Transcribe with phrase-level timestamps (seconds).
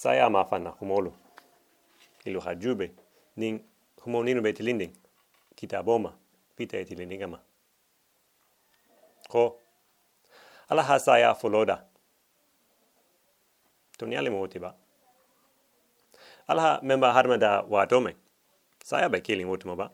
[0.00, 1.12] saya mafana humolu.
[2.24, 2.92] Ilu hajube,
[3.36, 3.60] ning
[4.00, 4.92] humoninu be tilinding,
[5.56, 6.12] kita boma,
[6.56, 7.38] pita e tilindingama.
[9.28, 9.58] Ko,
[10.68, 11.84] alaha saya fuloda.
[13.98, 14.74] Tuniali mo ba.
[16.48, 18.16] Alaha memba harmada wa dome.
[18.82, 19.90] Saya be killing utimo ba.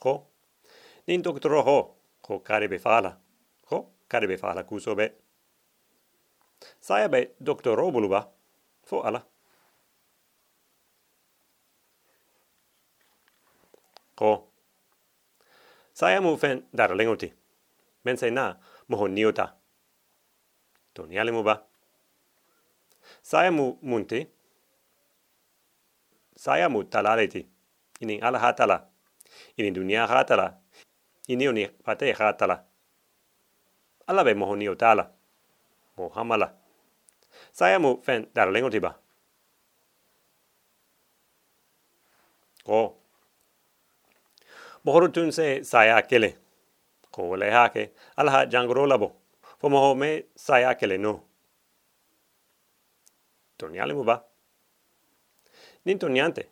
[0.00, 0.26] Ko,
[1.06, 3.16] nin doktoro ho, ko karibe fala.
[3.68, 4.96] Ko, karibe fala kuso
[6.82, 6.86] be.
[6.86, 8.28] Saya be doktoro bulu ba.
[8.84, 9.22] Fo ala.
[14.14, 14.48] Ko,
[15.94, 17.32] saya mu fen dara lengoti.
[18.04, 18.56] Men se na
[18.88, 19.54] moho niota.
[20.94, 21.62] Toniali mu ba.
[23.22, 24.26] Saya mu munti.
[26.36, 27.46] Saya mu talaleti.
[28.00, 28.88] Ini ala hatala.
[29.56, 30.58] Ini dunia hatala.
[31.28, 32.64] Ini uni pate hatala.
[34.08, 34.56] Ala be moho
[37.52, 37.56] Mo.
[37.56, 38.96] Saya mu fen dara lengoti ba.
[42.64, 42.96] Ko.
[44.84, 46.36] Mohorutun se saya kele.
[47.10, 47.92] Ko le hake.
[48.16, 49.12] Ala jangro labo.
[49.60, 51.20] Fo moho me saya kele no.
[53.58, 54.24] Toniale mu ba.
[55.84, 56.48] Nin toniante.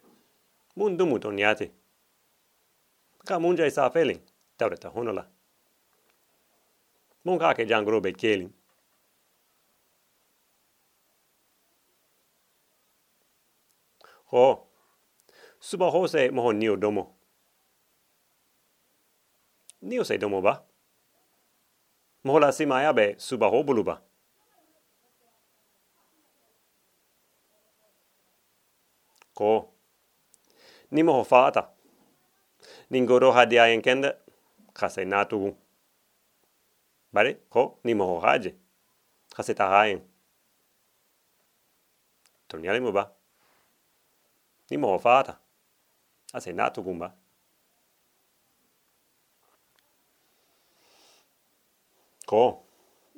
[0.77, 1.71] Mun dumu toniate.
[3.27, 4.21] Ka munja isa feeling.
[4.59, 5.27] Taureta honola.
[7.25, 8.13] Mun ka ke jangro be.
[14.31, 14.67] Ho.
[15.61, 17.17] Suba ho se moho nio domo.
[19.83, 20.63] Nio se domo ba.
[22.25, 23.85] Moho la simaya be suba ho bulu.
[29.35, 29.73] Ko.
[30.91, 31.69] Ni moho faata.
[32.91, 34.13] Ningoro hadia en kende.
[34.75, 35.57] Kase natugu.
[37.13, 38.55] Bare, ko, ni moho haje.
[39.35, 40.01] Kase tahayen.
[42.49, 43.20] Toniale mu ba.
[44.71, 44.77] Ni.
[46.33, 47.13] Ase natugu ba.
[52.27, 52.63] Ko,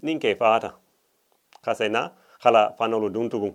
[0.03, 0.79] ninke faata.
[1.63, 2.11] Kase na,
[2.41, 3.51] hala fanolu duntugu.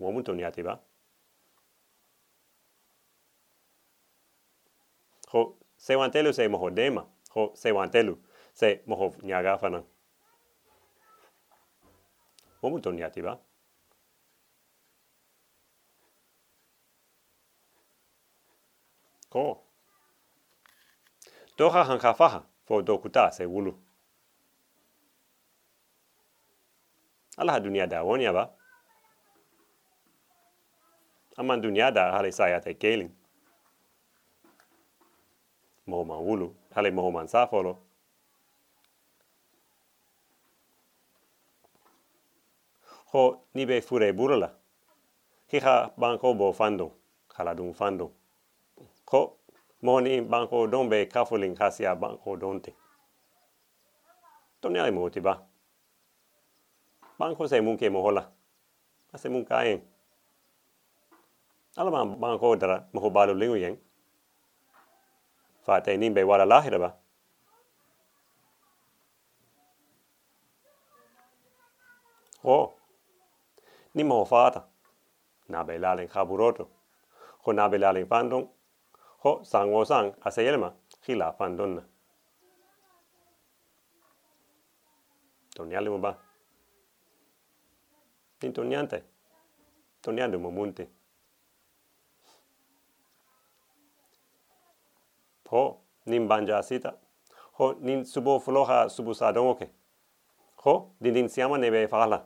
[0.00, 0.80] Womu toniate ba.
[5.32, 7.06] Ho, se wantelu se moho dema.
[7.34, 8.18] Ho, se wantelu
[8.54, 9.82] se moho nyaga fana.
[12.62, 13.38] Womu toniate ba.
[19.34, 19.58] Ko.
[21.56, 23.74] Toha hanka faha fo dokuta se wulu.
[27.36, 28.50] Ala dunia da wonya ba.
[31.36, 33.10] Aman dunia da hale saya te keling.
[35.86, 37.78] Moho man wulu, hale moho man safolo.
[43.10, 44.54] Ho ni be fure burala.
[45.50, 46.92] Hiha banko bo fando,
[47.34, 48.12] hala dun fando.
[49.04, 49.36] Ko
[49.82, 52.72] moho ni banko don be hasia banko donte.
[54.60, 55.42] Toni ale moti ba.
[57.18, 58.24] Banko se munke mohola.
[59.12, 59.80] Ase munka en.
[61.76, 63.76] Ala man banko dara moho balu lingu yang.
[65.66, 66.94] Fate nimbe wala lahira ba.
[72.42, 72.72] Ho.
[73.94, 74.64] Ni moho fata.
[75.48, 76.68] Na be lalen kaburoto.
[77.44, 78.48] Ho na be lalen fandong.
[79.24, 80.68] Ho sang wo sang ase yelma
[81.06, 81.82] hila fandonna.
[85.54, 86.12] Toniale mo ba.
[88.38, 88.98] Tin toniante.
[90.02, 90.84] Toniande mo munte.
[95.50, 96.92] Ho, nin banja sita.
[97.58, 99.70] Ho, nin subo floja subu sadongoke.
[100.64, 102.18] Ho, din din siama nebe fala.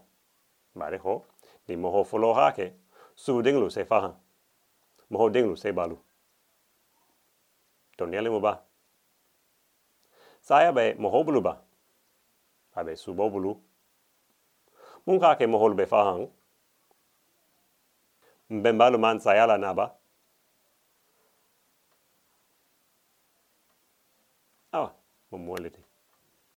[0.74, 1.26] Vale, ho,
[1.68, 2.72] nin moho floja ke
[3.14, 4.14] subu dinglu se faha.
[5.10, 6.07] Moho dinglu se balu.
[7.98, 8.62] Toniale mo ba.
[10.40, 11.58] Saya be moho bulu ba.
[12.78, 13.58] Abe subo bulu.
[15.06, 16.30] Munka ke moho be fahang.
[18.48, 19.98] Mbembalu man saya la naba.
[25.30, 25.87] Mo mueliti.